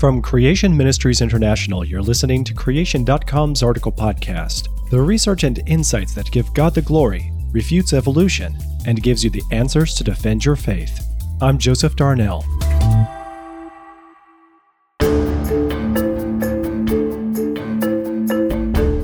[0.00, 6.30] From Creation Ministries International, you're listening to Creation.com's article podcast, the research and insights that
[6.30, 11.06] give God the glory, refutes evolution, and gives you the answers to defend your faith.
[11.42, 12.46] I'm Joseph Darnell.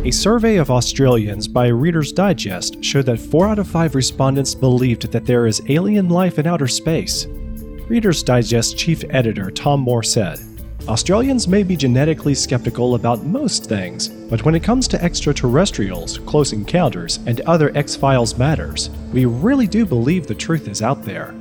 [0.02, 5.12] A survey of Australians by Reader's Digest showed that 4 out of 5 respondents believed
[5.12, 7.26] that there is alien life in outer space.
[7.86, 10.38] Reader's Digest chief editor Tom Moore said,
[10.88, 16.52] Australians may be genetically skeptical about most things, but when it comes to extraterrestrials, close
[16.52, 21.34] encounters, and other X Files matters, we really do believe the truth is out there.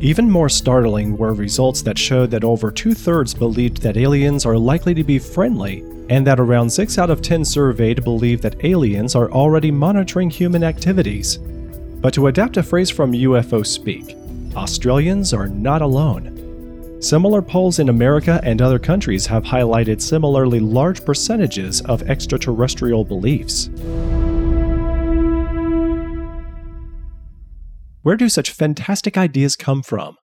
[0.00, 4.58] Even more startling were results that showed that over two thirds believed that aliens are
[4.58, 9.14] likely to be friendly, and that around 6 out of 10 surveyed believe that aliens
[9.14, 11.38] are already monitoring human activities.
[12.00, 14.16] But to adapt a phrase from UFO speak,
[14.56, 16.37] Australians are not alone.
[17.00, 23.70] Similar polls in America and other countries have highlighted similarly large percentages of extraterrestrial beliefs.
[28.02, 30.16] Where do such fantastic ideas come from?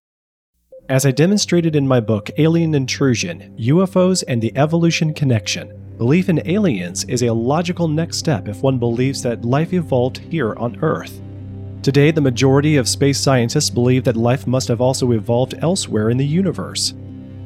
[0.89, 6.45] As I demonstrated in my book Alien Intrusion UFOs and the Evolution Connection, belief in
[6.45, 11.22] aliens is a logical next step if one believes that life evolved here on Earth.
[11.86, 16.17] Today, the majority of space scientists believe that life must have also evolved elsewhere in
[16.17, 16.95] the universe.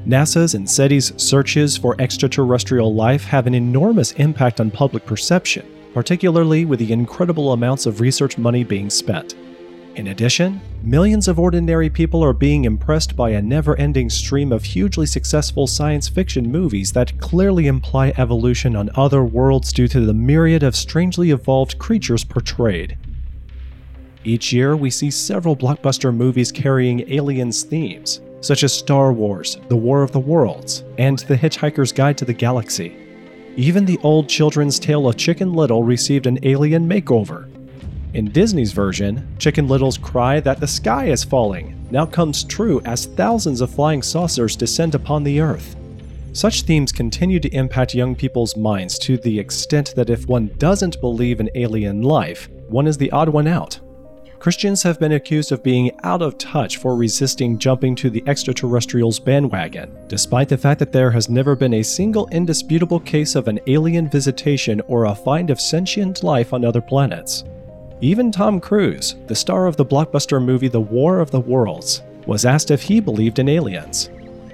[0.08, 6.64] NASA's and SETI's searches for extraterrestrial life have an enormous impact on public perception, particularly
[6.64, 9.36] with the incredible amounts of research money being spent.
[9.96, 14.64] In addition, millions of ordinary people are being impressed by a never ending stream of
[14.64, 20.14] hugely successful science fiction movies that clearly imply evolution on other worlds due to the
[20.14, 22.98] myriad of strangely evolved creatures portrayed.
[24.26, 29.78] Each year, we see several blockbuster movies carrying aliens themes, such as Star Wars, The
[29.78, 32.98] War of the Worlds, and The Hitchhiker's Guide to the Galaxy.
[33.56, 37.48] Even the old children's tale of Chicken Little received an alien makeover.
[38.14, 43.06] In Disney's version, Chicken Little's cry that the sky is falling now comes true as
[43.06, 45.76] thousands of flying saucers descend upon the Earth.
[46.34, 51.02] Such themes continue to impact young people's minds to the extent that if one doesn't
[51.02, 53.80] believe in alien life, one is the odd one out.
[54.40, 59.20] Christians have been accused of being out of touch for resisting jumping to the extraterrestrials
[59.20, 63.60] bandwagon, despite the fact that there has never been a single indisputable case of an
[63.68, 67.44] alien visitation or a find of sentient life on other planets.
[68.00, 72.46] Even Tom Cruise, the star of the blockbuster movie The War of the Worlds, was
[72.46, 74.10] asked if he believed in aliens.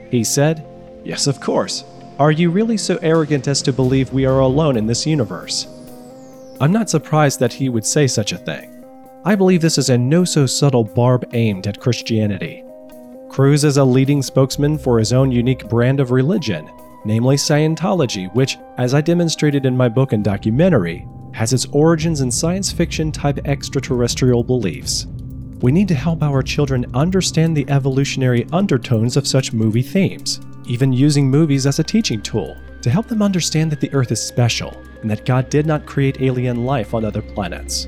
[0.09, 0.65] He said,
[1.03, 1.83] Yes, of course.
[2.17, 5.67] Are you really so arrogant as to believe we are alone in this universe?
[6.59, 8.74] I'm not surprised that he would say such a thing.
[9.27, 12.63] I believe this is a no so subtle barb aimed at Christianity.
[13.27, 16.69] Cruise is a leading spokesman for his own unique brand of religion,
[17.05, 22.29] namely Scientology, which, as I demonstrated in my book and documentary, has its origins in
[22.29, 25.07] science fiction type extraterrestrial beliefs.
[25.59, 30.93] We need to help our children understand the evolutionary undertones of such movie themes, even
[30.93, 34.79] using movies as a teaching tool to help them understand that the Earth is special
[35.01, 37.87] and that God did not create alien life on other planets.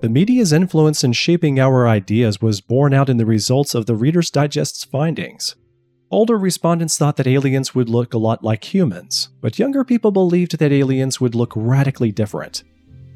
[0.00, 3.96] The media's influence in shaping our ideas was borne out in the results of the
[3.96, 5.56] Reader's Digest's findings.
[6.12, 10.56] Older respondents thought that aliens would look a lot like humans, but younger people believed
[10.56, 12.62] that aliens would look radically different.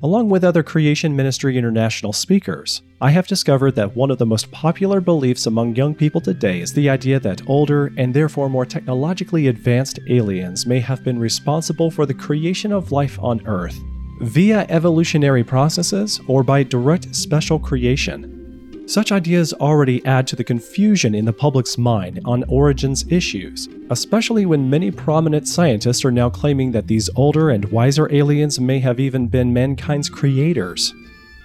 [0.02, 4.50] Along with other Creation Ministry International speakers, I have discovered that one of the most
[4.50, 9.46] popular beliefs among young people today is the idea that older and therefore more technologically
[9.46, 13.80] advanced aliens may have been responsible for the creation of life on Earth
[14.22, 18.84] via evolutionary processes or by direct special creation.
[18.86, 24.46] Such ideas already add to the confusion in the public's mind on origins issues, especially
[24.46, 29.00] when many prominent scientists are now claiming that these older and wiser aliens may have
[29.00, 30.94] even been mankind's creators.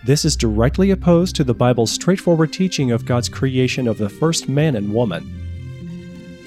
[0.06, 4.48] This is directly opposed to the Bible's straightforward teaching of God's creation of the first
[4.48, 5.47] man and woman.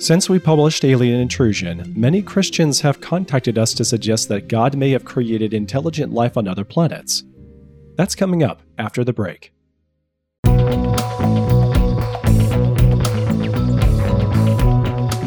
[0.01, 4.93] Since we published Alien Intrusion, many Christians have contacted us to suggest that God may
[4.93, 7.23] have created intelligent life on other planets.
[7.97, 9.53] That's coming up after the break.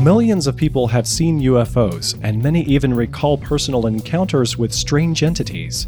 [0.01, 5.85] Millions of people have seen UFOs, and many even recall personal encounters with strange entities.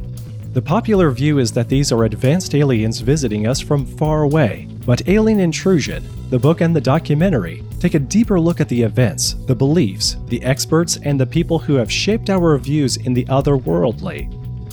[0.54, 5.08] The popular view is that these are advanced aliens visiting us from far away, but
[5.08, 9.56] Alien Intrusion, the book and the documentary, take a deeper look at the events, the
[9.56, 14.32] beliefs, the experts, and the people who have shaped our views in the otherworldly.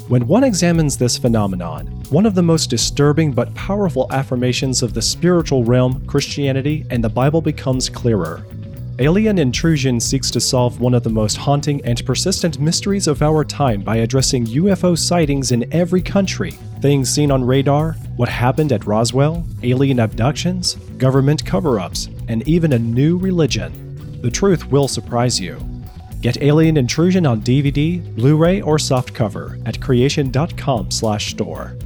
[0.09, 5.01] When one examines this phenomenon, one of the most disturbing but powerful affirmations of the
[5.01, 8.45] spiritual realm, Christianity, and the Bible becomes clearer.
[8.99, 13.43] Alien Intrusion seeks to solve one of the most haunting and persistent mysteries of our
[13.43, 16.51] time by addressing UFO sightings in every country,
[16.81, 22.73] things seen on radar, what happened at Roswell, alien abductions, government cover ups, and even
[22.73, 24.21] a new religion.
[24.23, 25.59] The truth will surprise you.
[26.21, 31.77] Get Alien Intrusion on DVD, Blu-ray, or softcover at creation.com/store.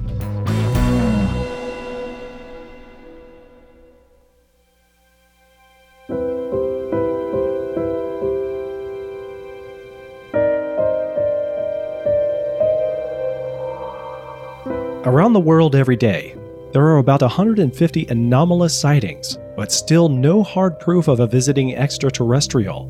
[15.07, 16.35] Around the world every day,
[16.73, 22.89] there are about 150 anomalous sightings, but still no hard proof of a visiting extraterrestrial.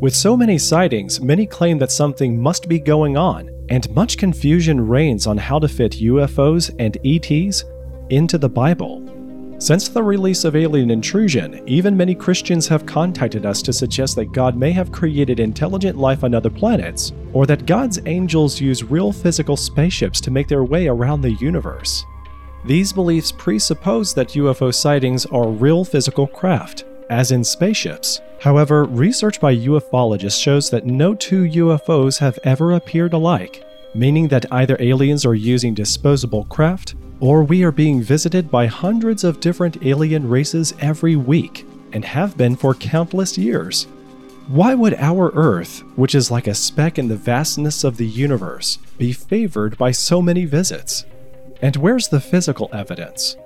[0.00, 4.80] With so many sightings, many claim that something must be going on, and much confusion
[4.80, 7.64] reigns on how to fit UFOs and ETs
[8.10, 9.21] into the Bible.
[9.62, 14.32] Since the release of Alien Intrusion, even many Christians have contacted us to suggest that
[14.32, 19.12] God may have created intelligent life on other planets, or that God's angels use real
[19.12, 22.04] physical spaceships to make their way around the universe.
[22.64, 28.20] These beliefs presuppose that UFO sightings are real physical craft, as in spaceships.
[28.40, 34.50] However, research by ufologists shows that no two UFOs have ever appeared alike, meaning that
[34.52, 39.84] either aliens are using disposable craft or we are being visited by hundreds of different
[39.86, 43.86] alien races every week, and have been for countless years.
[44.48, 48.78] Why would our Earth, which is like a speck in the vastness of the universe,
[48.98, 51.04] be favored by so many visits?
[51.60, 53.36] And where's the physical evidence?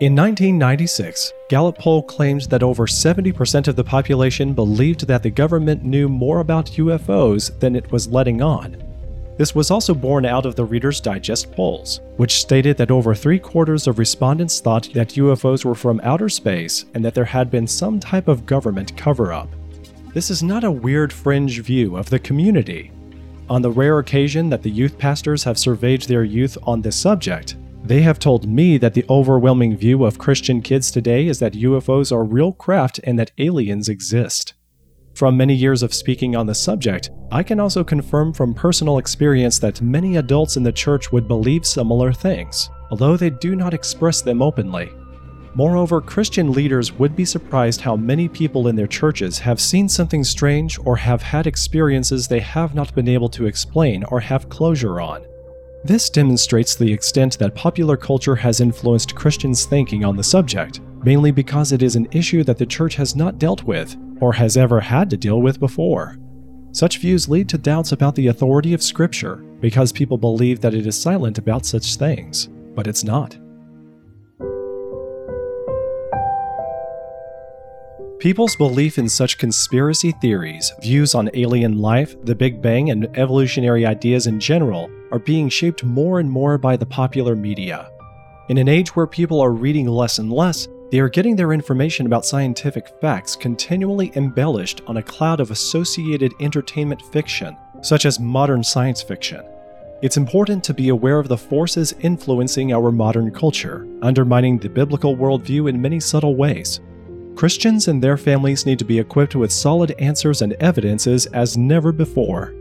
[0.00, 5.84] In 1996, Gallup poll claimed that over 70% of the population believed that the government
[5.84, 8.82] knew more about UFOs than it was letting on,
[9.36, 13.38] this was also born out of the Reader's Digest polls, which stated that over three
[13.38, 17.66] quarters of respondents thought that UFOs were from outer space and that there had been
[17.66, 19.48] some type of government cover up.
[20.12, 22.92] This is not a weird fringe view of the community.
[23.50, 27.56] On the rare occasion that the youth pastors have surveyed their youth on this subject,
[27.84, 32.10] they have told me that the overwhelming view of Christian kids today is that UFOs
[32.10, 34.54] are real craft and that aliens exist.
[35.14, 39.60] From many years of speaking on the subject, I can also confirm from personal experience
[39.60, 44.22] that many adults in the church would believe similar things, although they do not express
[44.22, 44.90] them openly.
[45.54, 50.24] Moreover, Christian leaders would be surprised how many people in their churches have seen something
[50.24, 55.00] strange or have had experiences they have not been able to explain or have closure
[55.00, 55.24] on.
[55.84, 61.30] This demonstrates the extent that popular culture has influenced Christians' thinking on the subject, mainly
[61.30, 64.80] because it is an issue that the church has not dealt with or has ever
[64.80, 66.16] had to deal with before.
[66.72, 70.86] Such views lead to doubts about the authority of Scripture because people believe that it
[70.86, 73.36] is silent about such things, but it's not.
[78.18, 83.84] People's belief in such conspiracy theories, views on alien life, the Big Bang, and evolutionary
[83.84, 87.90] ideas in general are being shaped more and more by the popular media.
[88.48, 92.06] In an age where people are reading less and less, they are getting their information
[92.06, 98.62] about scientific facts continually embellished on a cloud of associated entertainment fiction, such as modern
[98.62, 99.42] science fiction.
[100.02, 105.16] It's important to be aware of the forces influencing our modern culture, undermining the biblical
[105.16, 106.80] worldview in many subtle ways.
[107.36, 111.90] Christians and their families need to be equipped with solid answers and evidences as never
[111.90, 112.54] before.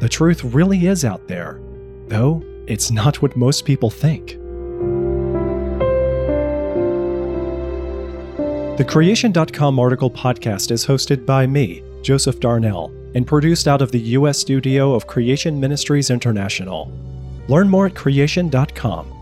[0.00, 1.60] The truth really is out there,
[2.08, 4.38] though it's not what most people think.
[8.76, 14.00] The Creation.com article podcast is hosted by me, Joseph Darnell, and produced out of the
[14.00, 14.36] U.S.
[14.36, 16.90] studio of Creation Ministries International.
[17.46, 19.12] Learn more at Creation.com.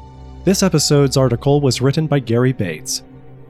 [0.47, 3.03] This episode's article was written by Gary Bates.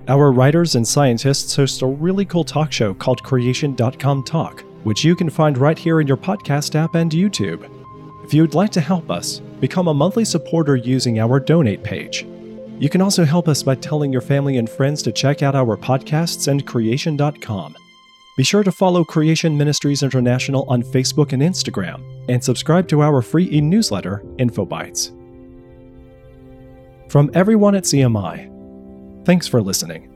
[0.09, 5.14] Our writers and scientists host a really cool talk show called Creation.com Talk, which you
[5.14, 7.71] can find right here in your podcast app and YouTube.
[8.25, 12.26] If you'd like to help us, become a monthly supporter using our donate page.
[12.82, 15.76] You can also help us by telling your family and friends to check out our
[15.76, 17.76] podcasts and creation.com.
[18.36, 23.22] Be sure to follow Creation Ministries International on Facebook and Instagram, and subscribe to our
[23.22, 25.12] free e newsletter, InfoBytes.
[27.08, 28.50] From everyone at CMI,
[29.26, 30.12] thanks for listening.